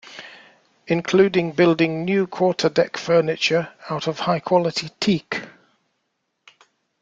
Including 0.87 1.51
building 1.51 2.03
new 2.05 2.25
quarter 2.25 2.69
deck 2.69 2.97
furniture 2.97 3.71
out 3.87 4.07
of 4.07 4.21
high 4.21 4.39
quality 4.39 4.89
teak. 4.99 5.43